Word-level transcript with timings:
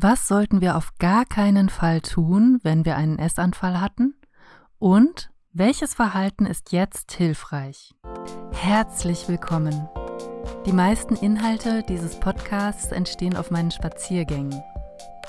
Was 0.00 0.28
sollten 0.28 0.60
wir 0.60 0.76
auf 0.76 0.92
gar 1.00 1.24
keinen 1.24 1.68
Fall 1.68 2.00
tun, 2.00 2.60
wenn 2.62 2.84
wir 2.84 2.94
einen 2.96 3.18
Essanfall 3.18 3.80
hatten? 3.80 4.14
Und 4.78 5.32
welches 5.52 5.92
Verhalten 5.92 6.46
ist 6.46 6.70
jetzt 6.70 7.10
hilfreich? 7.10 7.96
Herzlich 8.52 9.28
willkommen. 9.28 9.88
Die 10.66 10.72
meisten 10.72 11.16
Inhalte 11.16 11.82
dieses 11.82 12.14
Podcasts 12.20 12.92
entstehen 12.92 13.36
auf 13.36 13.50
meinen 13.50 13.72
Spaziergängen. 13.72 14.62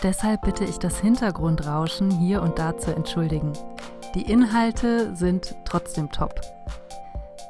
Deshalb 0.03 0.43
bitte 0.43 0.65
ich 0.65 0.77
das 0.77 0.99
Hintergrundrauschen 0.99 2.11
hier 2.11 2.43
und 2.43 2.59
da 2.59 2.77
zu 2.77 2.93
entschuldigen. 2.93 3.53
Die 4.13 4.31
Inhalte 4.31 5.15
sind 5.15 5.55
trotzdem 5.65 6.11
top. 6.11 6.41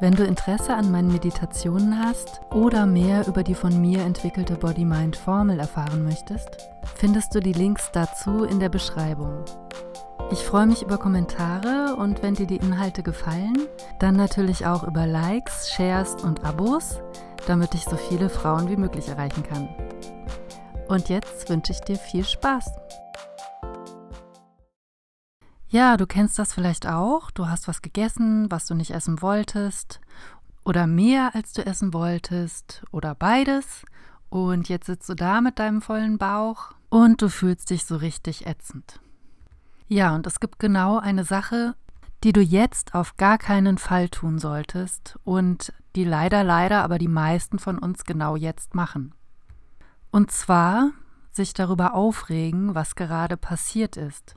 Wenn 0.01 0.15
du 0.15 0.23
Interesse 0.23 0.73
an 0.75 0.91
meinen 0.91 1.11
Meditationen 1.11 1.99
hast 1.99 2.39
oder 2.53 2.85
mehr 2.85 3.27
über 3.27 3.43
die 3.43 3.53
von 3.53 3.81
mir 3.81 3.99
entwickelte 3.99 4.55
Body-Mind-Formel 4.55 5.59
erfahren 5.59 6.05
möchtest, 6.05 6.69
findest 6.95 7.35
du 7.35 7.41
die 7.41 7.51
Links 7.51 7.89
dazu 7.91 8.45
in 8.45 8.61
der 8.61 8.69
Beschreibung. 8.69 9.43
Ich 10.31 10.39
freue 10.39 10.67
mich 10.67 10.83
über 10.83 10.97
Kommentare 10.97 11.97
und 11.97 12.23
wenn 12.23 12.33
dir 12.33 12.47
die 12.47 12.55
Inhalte 12.55 13.03
gefallen, 13.03 13.57
dann 13.99 14.15
natürlich 14.15 14.65
auch 14.65 14.83
über 14.87 15.05
Likes, 15.05 15.69
Shares 15.69 16.15
und 16.23 16.45
Abos, 16.45 17.01
damit 17.45 17.73
ich 17.73 17.83
so 17.83 17.97
viele 17.97 18.29
Frauen 18.29 18.69
wie 18.69 18.77
möglich 18.77 19.09
erreichen 19.09 19.43
kann. 19.43 19.67
Und 20.87 21.09
jetzt 21.09 21.49
wünsche 21.49 21.73
ich 21.73 21.81
dir 21.81 21.97
viel 21.97 22.23
Spaß. 22.23 22.71
Ja, 25.69 25.97
du 25.97 26.07
kennst 26.07 26.39
das 26.39 26.53
vielleicht 26.53 26.87
auch. 26.87 27.29
Du 27.29 27.47
hast 27.47 27.67
was 27.67 27.83
gegessen, 27.83 28.49
was 28.49 28.65
du 28.65 28.73
nicht 28.73 28.91
essen 28.91 29.21
wolltest. 29.21 30.01
Oder 30.65 30.87
mehr, 30.87 31.35
als 31.35 31.53
du 31.53 31.63
essen 31.65 31.93
wolltest. 31.93 32.83
Oder 32.91 33.13
beides. 33.13 33.85
Und 34.29 34.67
jetzt 34.67 34.87
sitzt 34.87 35.07
du 35.09 35.13
da 35.13 35.41
mit 35.41 35.59
deinem 35.59 35.81
vollen 35.81 36.17
Bauch 36.17 36.73
und 36.89 37.21
du 37.21 37.29
fühlst 37.29 37.69
dich 37.69 37.85
so 37.85 37.95
richtig 37.95 38.47
ätzend. 38.47 38.99
Ja, 39.87 40.13
und 40.15 40.27
es 40.27 40.39
gibt 40.39 40.59
genau 40.59 40.99
eine 40.99 41.23
Sache, 41.23 41.75
die 42.23 42.33
du 42.33 42.41
jetzt 42.41 42.93
auf 42.93 43.17
gar 43.17 43.37
keinen 43.37 43.77
Fall 43.77 44.09
tun 44.09 44.39
solltest 44.39 45.17
und 45.23 45.73
die 45.95 46.03
leider, 46.03 46.43
leider 46.43 46.83
aber 46.83 46.97
die 46.97 47.07
meisten 47.07 47.59
von 47.59 47.79
uns 47.79 48.05
genau 48.05 48.35
jetzt 48.35 48.75
machen. 48.75 49.13
Und 50.11 50.31
zwar 50.31 50.91
sich 51.31 51.53
darüber 51.53 51.93
aufregen, 51.93 52.75
was 52.75 52.95
gerade 52.95 53.37
passiert 53.37 53.97
ist. 53.97 54.35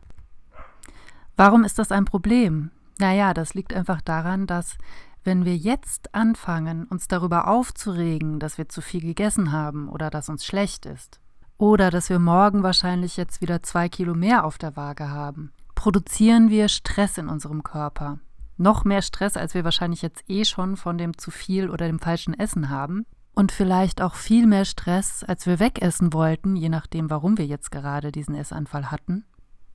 Warum 1.44 1.64
ist 1.64 1.80
das 1.80 1.90
ein 1.90 2.04
Problem? 2.04 2.70
Naja, 3.00 3.34
das 3.34 3.54
liegt 3.54 3.74
einfach 3.74 4.00
daran, 4.00 4.46
dass 4.46 4.78
wenn 5.24 5.44
wir 5.44 5.56
jetzt 5.56 6.14
anfangen, 6.14 6.84
uns 6.84 7.08
darüber 7.08 7.48
aufzuregen, 7.48 8.38
dass 8.38 8.58
wir 8.58 8.68
zu 8.68 8.80
viel 8.80 9.00
gegessen 9.00 9.50
haben 9.50 9.88
oder 9.88 10.08
dass 10.08 10.28
uns 10.28 10.46
schlecht 10.46 10.86
ist, 10.86 11.18
oder 11.58 11.90
dass 11.90 12.10
wir 12.10 12.20
morgen 12.20 12.62
wahrscheinlich 12.62 13.16
jetzt 13.16 13.40
wieder 13.40 13.60
zwei 13.64 13.88
Kilo 13.88 14.14
mehr 14.14 14.44
auf 14.44 14.56
der 14.56 14.76
Waage 14.76 15.10
haben, 15.10 15.50
produzieren 15.74 16.48
wir 16.48 16.68
Stress 16.68 17.18
in 17.18 17.26
unserem 17.26 17.64
Körper. 17.64 18.20
Noch 18.56 18.84
mehr 18.84 19.02
Stress, 19.02 19.36
als 19.36 19.54
wir 19.54 19.64
wahrscheinlich 19.64 20.02
jetzt 20.02 20.22
eh 20.28 20.44
schon 20.44 20.76
von 20.76 20.96
dem 20.96 21.18
zu 21.18 21.32
viel 21.32 21.70
oder 21.70 21.88
dem 21.88 21.98
falschen 21.98 22.38
Essen 22.38 22.70
haben. 22.70 23.04
Und 23.34 23.50
vielleicht 23.50 24.00
auch 24.00 24.14
viel 24.14 24.46
mehr 24.46 24.64
Stress, 24.64 25.24
als 25.24 25.44
wir 25.46 25.58
wegessen 25.58 26.12
wollten, 26.12 26.54
je 26.54 26.68
nachdem, 26.68 27.10
warum 27.10 27.36
wir 27.36 27.46
jetzt 27.46 27.72
gerade 27.72 28.12
diesen 28.12 28.36
Essanfall 28.36 28.92
hatten. 28.92 29.24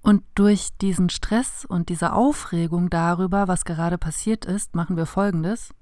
Und 0.01 0.23
durch 0.35 0.69
diesen 0.81 1.09
Stress 1.09 1.65
und 1.65 1.89
diese 1.89 2.13
Aufregung 2.13 2.89
darüber, 2.89 3.47
was 3.47 3.65
gerade 3.65 3.97
passiert 3.97 4.45
ist, 4.45 4.75
machen 4.75 4.95
wir 4.95 5.05
Folgendes. 5.05 5.73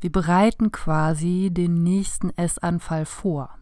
Wir 0.00 0.12
bereiten 0.12 0.72
quasi 0.72 1.50
den 1.52 1.82
nächsten 1.82 2.30
Essanfall 2.36 3.04
vor. 3.04 3.58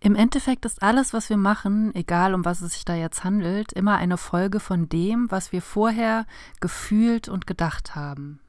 Im 0.00 0.14
Endeffekt 0.14 0.64
ist 0.66 0.82
alles, 0.82 1.12
was 1.12 1.30
wir 1.30 1.36
machen, 1.36 1.94
egal 1.94 2.34
um 2.34 2.44
was 2.44 2.60
es 2.60 2.74
sich 2.74 2.84
da 2.84 2.94
jetzt 2.94 3.24
handelt, 3.24 3.72
immer 3.72 3.96
eine 3.96 4.18
Folge 4.18 4.60
von 4.60 4.88
dem, 4.88 5.30
was 5.30 5.52
wir 5.52 5.62
vorher 5.62 6.26
gefühlt 6.60 7.28
und 7.28 7.46
gedacht 7.46 7.96
haben. 7.96 8.40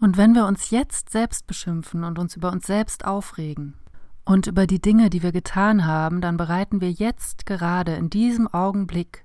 Und 0.00 0.16
wenn 0.16 0.34
wir 0.34 0.46
uns 0.46 0.70
jetzt 0.70 1.10
selbst 1.10 1.46
beschimpfen 1.46 2.02
und 2.02 2.18
uns 2.18 2.34
über 2.34 2.50
uns 2.50 2.66
selbst 2.66 3.04
aufregen 3.04 3.74
und 4.24 4.48
über 4.48 4.66
die 4.66 4.80
Dinge, 4.82 5.10
die 5.10 5.22
wir 5.22 5.30
getan 5.30 5.86
haben, 5.86 6.20
dann 6.20 6.36
bereiten 6.36 6.80
wir 6.80 6.90
jetzt 6.90 7.46
gerade 7.46 7.94
in 7.94 8.10
diesem 8.10 8.48
Augenblick 8.48 9.24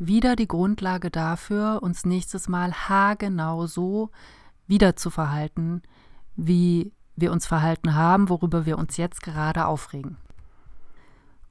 wieder 0.00 0.34
die 0.34 0.48
Grundlage 0.48 1.10
dafür, 1.10 1.80
uns 1.82 2.04
nächstes 2.04 2.48
Mal 2.48 2.72
haargenau 2.72 3.66
so 3.66 4.10
wieder 4.66 4.96
zu 4.96 5.10
verhalten, 5.10 5.82
wie 6.36 6.92
wir 7.16 7.32
uns 7.32 7.46
verhalten 7.46 7.94
haben, 7.94 8.28
worüber 8.28 8.64
wir 8.66 8.78
uns 8.78 8.96
jetzt 8.96 9.22
gerade 9.22 9.66
aufregen. 9.66 10.16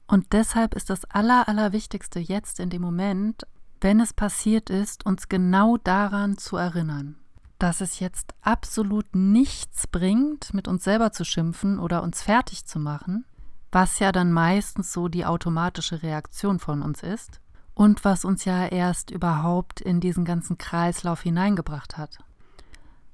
Und 0.08 0.32
deshalb 0.32 0.74
ist 0.74 0.90
das 0.90 1.04
Aller, 1.04 1.48
Allerwichtigste 1.48 2.18
jetzt 2.18 2.58
in 2.58 2.68
dem 2.68 2.82
Moment, 2.82 3.46
wenn 3.80 4.00
es 4.00 4.12
passiert 4.12 4.68
ist, 4.68 5.06
uns 5.06 5.28
genau 5.28 5.76
daran 5.76 6.36
zu 6.36 6.56
erinnern, 6.56 7.14
dass 7.60 7.80
es 7.80 8.00
jetzt 8.00 8.34
absolut 8.42 9.14
nichts 9.14 9.86
bringt, 9.86 10.52
mit 10.52 10.66
uns 10.66 10.82
selber 10.82 11.12
zu 11.12 11.24
schimpfen 11.24 11.78
oder 11.78 12.02
uns 12.02 12.22
fertig 12.22 12.66
zu 12.66 12.80
machen, 12.80 13.24
was 13.70 14.00
ja 14.00 14.10
dann 14.10 14.32
meistens 14.32 14.92
so 14.92 15.06
die 15.06 15.24
automatische 15.24 16.02
Reaktion 16.02 16.58
von 16.58 16.82
uns 16.82 17.04
ist, 17.04 17.39
und 17.80 18.04
was 18.04 18.26
uns 18.26 18.44
ja 18.44 18.66
erst 18.66 19.10
überhaupt 19.10 19.80
in 19.80 20.00
diesen 20.00 20.26
ganzen 20.26 20.58
Kreislauf 20.58 21.22
hineingebracht 21.22 21.96
hat. 21.96 22.18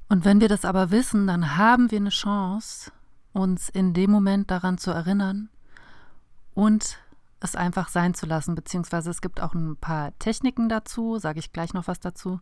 Und 0.08 0.24
wenn 0.24 0.40
wir 0.40 0.48
das 0.48 0.64
aber 0.64 0.90
wissen, 0.90 1.28
dann 1.28 1.56
haben 1.56 1.92
wir 1.92 1.98
eine 1.98 2.10
Chance, 2.10 2.90
uns 3.32 3.68
in 3.68 3.94
dem 3.94 4.10
Moment 4.10 4.50
daran 4.50 4.76
zu 4.76 4.90
erinnern 4.90 5.50
und 6.54 6.98
es 7.38 7.54
einfach 7.54 7.88
sein 7.90 8.14
zu 8.14 8.26
lassen, 8.26 8.56
beziehungsweise 8.56 9.08
es 9.08 9.20
gibt 9.20 9.40
auch 9.40 9.54
ein 9.54 9.76
paar 9.76 10.18
Techniken 10.18 10.68
dazu, 10.68 11.20
sage 11.20 11.38
ich 11.38 11.52
gleich 11.52 11.72
noch 11.72 11.86
was 11.86 12.00
dazu. 12.00 12.40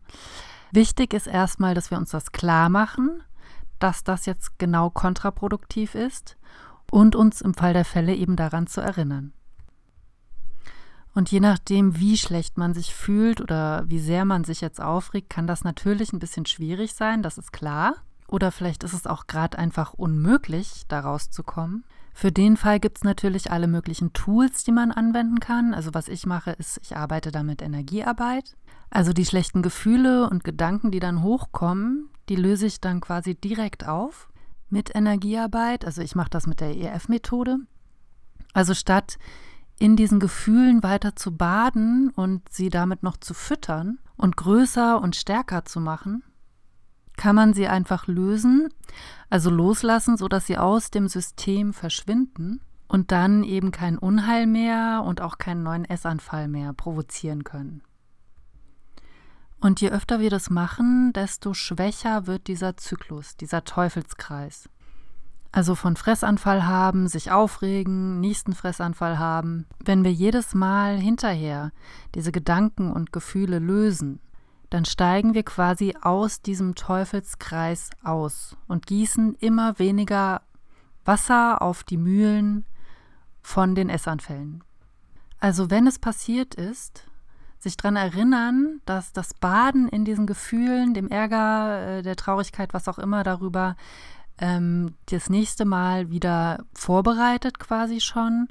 Wichtig 0.71 1.13
ist 1.13 1.27
erstmal, 1.27 1.75
dass 1.75 1.91
wir 1.91 1.99
uns 1.99 2.09
das 2.09 2.31
klar 2.31 2.69
machen, 2.69 3.21
dass 3.77 4.03
das 4.03 4.25
jetzt 4.25 4.57
genau 4.57 4.89
kontraproduktiv 4.89 5.93
ist 5.93 6.37
und 6.89 7.15
uns 7.15 7.41
im 7.41 7.53
Fall 7.53 7.73
der 7.73 7.85
Fälle 7.85 8.15
eben 8.15 8.35
daran 8.35 8.65
zu 8.65 8.81
erinnern. 8.81 9.31
Und 11.15 11.31
je 11.31 11.39
nachdem, 11.39 11.97
wie 11.97 12.17
schlecht 12.17 12.57
man 12.57 12.73
sich 12.73 12.93
fühlt 12.93 13.39
oder 13.39 13.85
wie 13.87 13.99
sehr 13.99 14.25
man 14.25 14.43
sich 14.43 14.59
jetzt 14.59 14.81
aufregt, 14.81 15.29
kann 15.29 15.47
das 15.47 15.63
natürlich 15.63 16.11
ein 16.11 16.19
bisschen 16.19 16.45
schwierig 16.45 16.93
sein, 16.93 17.23
das 17.23 17.37
ist 17.37 17.53
klar. 17.53 17.95
Oder 18.27 18.51
vielleicht 18.51 18.83
ist 18.83 18.93
es 18.93 19.07
auch 19.07 19.25
gerade 19.25 19.57
einfach 19.57 19.93
unmöglich, 19.93 20.83
da 20.89 20.99
rauszukommen. 20.99 21.85
Für 22.13 22.33
den 22.33 22.57
Fall 22.57 22.81
gibt 22.81 22.97
es 22.97 23.03
natürlich 23.05 23.49
alle 23.49 23.67
möglichen 23.67 24.11
Tools, 24.11 24.65
die 24.65 24.73
man 24.73 24.91
anwenden 24.91 25.39
kann. 25.39 25.73
Also 25.73 25.93
was 25.93 26.09
ich 26.09 26.25
mache, 26.25 26.51
ist, 26.51 26.81
ich 26.83 26.97
arbeite 26.97 27.31
da 27.31 27.43
mit 27.43 27.61
Energiearbeit. 27.61 28.57
Also 28.89 29.13
die 29.13 29.25
schlechten 29.25 29.61
Gefühle 29.61 30.29
und 30.29 30.43
Gedanken, 30.43 30.91
die 30.91 30.99
dann 30.99 31.23
hochkommen, 31.23 32.09
die 32.27 32.35
löse 32.35 32.65
ich 32.65 32.81
dann 32.81 32.99
quasi 32.99 33.35
direkt 33.35 33.87
auf 33.87 34.29
mit 34.69 34.93
Energiearbeit. 34.93 35.85
Also 35.85 36.01
ich 36.01 36.15
mache 36.15 36.29
das 36.29 36.45
mit 36.45 36.59
der 36.59 36.75
EF-Methode. 36.75 37.59
Also 38.53 38.73
statt 38.73 39.17
in 39.79 39.95
diesen 39.95 40.19
Gefühlen 40.19 40.83
weiter 40.83 41.15
zu 41.15 41.35
baden 41.35 42.09
und 42.09 42.47
sie 42.49 42.69
damit 42.69 43.03
noch 43.03 43.17
zu 43.17 43.33
füttern 43.33 43.99
und 44.15 44.37
größer 44.37 45.01
und 45.01 45.15
stärker 45.15 45.65
zu 45.65 45.79
machen, 45.79 46.23
kann 47.17 47.35
man 47.35 47.53
sie 47.53 47.67
einfach 47.67 48.07
lösen, 48.07 48.69
also 49.29 49.49
loslassen, 49.49 50.17
sodass 50.17 50.47
sie 50.47 50.57
aus 50.57 50.91
dem 50.91 51.07
System 51.07 51.73
verschwinden 51.73 52.61
und 52.87 53.11
dann 53.11 53.43
eben 53.43 53.71
kein 53.71 53.97
Unheil 53.97 54.47
mehr 54.47 55.03
und 55.05 55.21
auch 55.21 55.37
keinen 55.37 55.63
neuen 55.63 55.85
Essanfall 55.85 56.47
mehr 56.47 56.73
provozieren 56.73 57.43
können. 57.43 57.81
Und 59.59 59.81
je 59.81 59.89
öfter 59.89 60.19
wir 60.19 60.29
das 60.29 60.49
machen, 60.49 61.11
desto 61.13 61.53
schwächer 61.53 62.27
wird 62.27 62.47
dieser 62.47 62.77
Zyklus, 62.77 63.35
dieser 63.35 63.63
Teufelskreis. 63.63 64.69
Also 65.55 65.73
von 65.73 65.95
Fressanfall 65.95 66.67
haben, 66.67 67.07
sich 67.07 67.31
aufregen, 67.31 68.19
nächsten 68.19 68.53
Fressanfall 68.53 69.19
haben. 69.19 69.65
Wenn 69.79 70.03
wir 70.03 70.11
jedes 70.11 70.53
Mal 70.53 70.97
hinterher 70.97 71.71
diese 72.13 72.33
Gedanken 72.33 72.91
und 72.91 73.13
Gefühle 73.13 73.59
lösen, 73.59 74.19
dann 74.69 74.83
steigen 74.83 75.33
wir 75.33 75.43
quasi 75.43 75.95
aus 76.01 76.41
diesem 76.41 76.75
Teufelskreis 76.75 77.91
aus 78.03 78.57
und 78.67 78.85
gießen 78.85 79.35
immer 79.35 79.79
weniger 79.79 80.41
Wasser 81.05 81.61
auf 81.61 81.85
die 81.85 81.95
Mühlen 81.95 82.65
von 83.41 83.75
den 83.75 83.87
Essanfällen. 83.87 84.61
Also 85.39 85.69
wenn 85.69 85.87
es 85.87 85.99
passiert 85.99 86.55
ist, 86.55 87.07
sich 87.59 87.77
daran 87.77 87.95
erinnern, 87.95 88.81
dass 88.85 89.13
das 89.13 89.33
Baden 89.33 89.87
in 89.87 90.03
diesen 90.03 90.27
Gefühlen, 90.27 90.93
dem 90.93 91.07
Ärger, 91.07 91.99
äh, 91.99 92.01
der 92.01 92.17
Traurigkeit, 92.17 92.73
was 92.73 92.89
auch 92.89 92.99
immer 92.99 93.23
darüber, 93.23 93.77
ähm, 94.37 94.95
das 95.07 95.29
nächste 95.29 95.65
Mal 95.65 96.09
wieder 96.09 96.65
vorbereitet 96.73 97.59
quasi 97.59 98.01
schon 98.01 98.47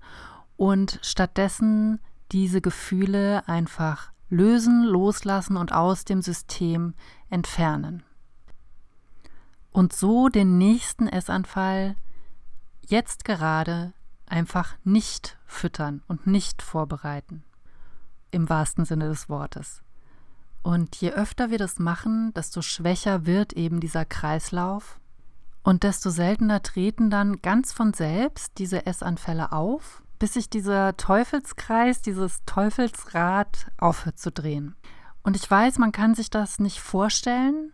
und 0.56 0.98
stattdessen 1.02 2.00
diese 2.32 2.60
Gefühle 2.60 3.46
einfach 3.48 4.12
lösen, 4.30 4.84
loslassen 4.84 5.56
und 5.56 5.72
aus 5.72 6.04
dem 6.04 6.22
System 6.22 6.94
entfernen. 7.30 8.02
Und 9.70 9.92
so 9.92 10.28
den 10.28 10.58
nächsten 10.58 11.08
Essanfall 11.08 11.96
jetzt 12.86 13.24
gerade 13.24 13.92
einfach 14.26 14.74
nicht 14.84 15.36
füttern 15.46 16.02
und 16.06 16.26
nicht 16.26 16.62
vorbereiten. 16.62 17.44
Im 18.30 18.48
wahrsten 18.48 18.84
Sinne 18.84 19.08
des 19.08 19.28
Wortes. 19.28 19.82
Und 20.62 20.96
je 20.96 21.12
öfter 21.12 21.50
wir 21.50 21.58
das 21.58 21.78
machen, 21.78 22.32
desto 22.34 22.62
schwächer 22.62 23.26
wird 23.26 23.52
eben 23.52 23.80
dieser 23.80 24.04
Kreislauf 24.04 24.98
und 25.64 25.82
desto 25.82 26.10
seltener 26.10 26.62
treten 26.62 27.10
dann 27.10 27.40
ganz 27.40 27.72
von 27.72 27.94
selbst 27.94 28.58
diese 28.58 28.86
Essanfälle 28.86 29.50
auf, 29.50 30.02
bis 30.18 30.34
sich 30.34 30.50
dieser 30.50 30.96
Teufelskreis, 30.96 32.02
dieses 32.02 32.44
Teufelsrad 32.44 33.66
aufhört 33.78 34.18
zu 34.18 34.30
drehen. 34.30 34.76
Und 35.22 35.36
ich 35.36 35.50
weiß, 35.50 35.78
man 35.78 35.90
kann 35.90 36.14
sich 36.14 36.28
das 36.28 36.58
nicht 36.60 36.80
vorstellen, 36.80 37.72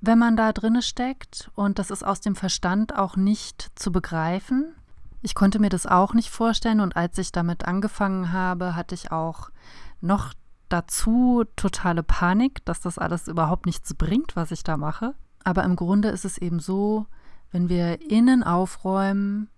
wenn 0.00 0.18
man 0.18 0.36
da 0.36 0.52
drinne 0.52 0.82
steckt 0.82 1.50
und 1.54 1.78
das 1.78 1.90
ist 1.90 2.04
aus 2.04 2.20
dem 2.20 2.36
Verstand 2.36 2.94
auch 2.94 3.16
nicht 3.16 3.70
zu 3.74 3.90
begreifen. 3.90 4.74
Ich 5.22 5.34
konnte 5.34 5.58
mir 5.58 5.70
das 5.70 5.86
auch 5.86 6.12
nicht 6.12 6.30
vorstellen 6.30 6.80
und 6.80 6.94
als 6.94 7.16
ich 7.18 7.32
damit 7.32 7.64
angefangen 7.64 8.32
habe, 8.32 8.76
hatte 8.76 8.94
ich 8.94 9.10
auch 9.10 9.50
noch 10.00 10.34
dazu 10.68 11.44
totale 11.56 12.02
Panik, 12.02 12.64
dass 12.66 12.80
das 12.80 12.98
alles 12.98 13.28
überhaupt 13.28 13.64
nichts 13.64 13.94
bringt, 13.94 14.36
was 14.36 14.50
ich 14.50 14.62
da 14.62 14.76
mache. 14.76 15.14
Aber 15.44 15.64
im 15.64 15.76
Grunde 15.76 16.08
ist 16.08 16.24
es 16.24 16.38
eben 16.38 16.60
so, 16.60 17.06
wenn 17.50 17.68
wir 17.68 18.10
innen 18.10 18.42
aufräumen, 18.42 19.48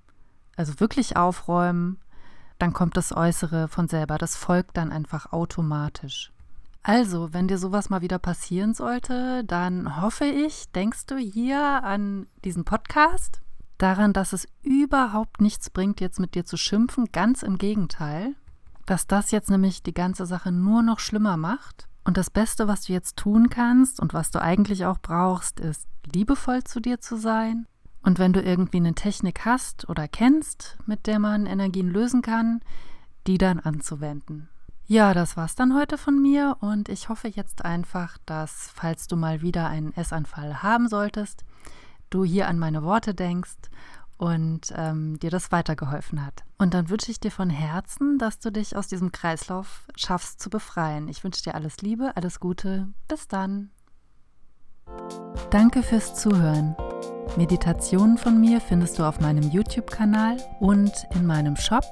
also 0.57 0.79
wirklich 0.81 1.17
aufräumen, 1.17 1.99
dann 2.59 2.73
kommt 2.73 2.97
das 2.97 3.17
Äußere 3.17 3.69
von 3.69 3.89
selber. 3.89 4.19
Das 4.19 4.37
folgt 4.37 4.77
dann 4.77 4.93
einfach 4.93 5.33
automatisch. 5.33 6.33
Also, 6.83 7.33
wenn 7.33 7.49
dir 7.49 7.59
sowas 7.59 7.91
mal 7.91 8.01
wieder 8.01 8.19
passieren 8.19 8.73
sollte, 8.73 9.45
dann 9.45 10.01
hoffe 10.01 10.25
ich, 10.25 10.71
denkst 10.73 11.07
du 11.07 11.17
hier 11.17 11.85
an 11.85 12.27
diesen 12.45 12.65
Podcast, 12.65 13.43
daran, 13.77 14.13
dass 14.13 14.33
es 14.33 14.47
überhaupt 14.63 15.41
nichts 15.41 15.71
bringt, 15.71 16.01
jetzt 16.01 16.21
mit 16.21 16.35
dir 16.35 16.45
zu 16.45 16.57
schimpfen. 16.57 17.07
Ganz 17.13 17.43
im 17.43 17.59
Gegenteil, 17.59 18.35
dass 18.87 19.07
das 19.07 19.31
jetzt 19.31 19.51
nämlich 19.51 19.83
die 19.83 19.95
ganze 19.95 20.27
Sache 20.27 20.53
nur 20.53 20.83
noch 20.83 21.01
schlimmer 21.01 21.37
macht. 21.37 21.87
Und 22.05 22.17
das 22.17 22.31
Beste, 22.31 22.67
was 22.67 22.83
du 22.83 22.93
jetzt 22.93 23.17
tun 23.17 23.51
kannst 23.51 24.01
und 24.01 24.15
was 24.15 24.31
du 24.31 24.41
eigentlich 24.41 24.87
auch 24.87 24.99
brauchst, 25.01 25.61
ist 25.61 25.87
liebevoll 26.13 26.65
zu 26.65 26.81
dir 26.81 27.01
zu 27.01 27.17
sein. 27.17 27.67
Und 28.03 28.19
wenn 28.19 28.33
du 28.33 28.41
irgendwie 28.41 28.79
eine 28.79 28.95
Technik 28.95 29.45
hast 29.45 29.89
oder 29.89 30.09
kennst, 30.09 30.79
mit 30.87 31.07
der 31.07 31.19
man 31.19 31.47
Energien 31.47 31.89
lösen 31.89 32.23
kann, 32.23 32.61
die 33.27 33.37
dann 33.37 33.61
anzuwenden. 33.61 34.49
Ja, 34.87 35.15
das 35.15 35.37
war's 35.37 35.55
dann 35.55 35.75
heute 35.75 35.99
von 35.99 36.21
mir 36.21 36.57
und 36.61 36.89
ich 36.89 37.09
hoffe 37.09 37.29
jetzt 37.29 37.65
einfach, 37.65 38.19
dass, 38.27 38.73
falls 38.75 39.07
du 39.07 39.17
mal 39.17 39.41
wieder 39.43 39.69
einen 39.69 39.93
Essanfall 39.95 40.63
haben 40.63 40.89
solltest, 40.89 41.45
du 42.09 42.25
hier 42.25 42.49
an 42.49 42.59
meine 42.59 42.83
Worte 42.83 43.15
denkst 43.15 43.71
und 44.21 44.73
ähm, 44.77 45.19
dir 45.19 45.31
das 45.31 45.51
weitergeholfen 45.51 46.25
hat. 46.25 46.45
Und 46.59 46.75
dann 46.75 46.91
wünsche 46.91 47.11
ich 47.11 47.21
dir 47.21 47.31
von 47.31 47.49
Herzen, 47.49 48.19
dass 48.19 48.39
du 48.39 48.53
dich 48.53 48.77
aus 48.77 48.87
diesem 48.87 49.13
Kreislauf 49.13 49.87
schaffst 49.97 50.41
zu 50.41 50.51
befreien. 50.51 51.09
Ich 51.09 51.25
wünsche 51.25 51.43
dir 51.43 51.55
alles 51.55 51.79
Liebe, 51.79 52.13
alles 52.17 52.39
Gute. 52.39 52.89
Bis 53.09 53.29
dann. 53.29 53.71
Danke 55.51 55.83
fürs 55.83 56.15
Zuhören. 56.15 56.77
Meditationen 57.37 58.19
von 58.19 58.41
mir 58.41 58.61
findest 58.61 58.99
du 58.99 59.05
auf 59.05 59.21
meinem 59.21 59.49
YouTube-Kanal 59.51 60.37
und 60.59 61.07
in 61.15 61.25
meinem 61.25 61.57
Shop 61.57 61.85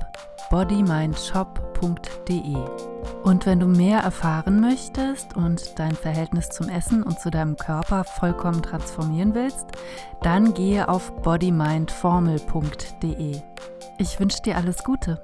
bodymindshop.de. 0.50 2.56
Und 3.23 3.46
wenn 3.46 3.61
du 3.61 3.67
mehr 3.67 4.00
erfahren 4.00 4.61
möchtest 4.61 5.37
und 5.37 5.79
dein 5.79 5.94
Verhältnis 5.94 6.49
zum 6.49 6.69
Essen 6.69 7.02
und 7.02 7.20
zu 7.20 7.31
deinem 7.31 7.56
Körper 7.56 8.05
vollkommen 8.05 8.62
transformieren 8.62 9.35
willst, 9.35 9.67
dann 10.23 10.55
gehe 10.55 10.88
auf 10.88 11.12
bodymindformel.de. 11.23 13.43
Ich 13.99 14.20
wünsche 14.20 14.43
dir 14.43 14.56
alles 14.56 14.82
Gute. 14.82 15.23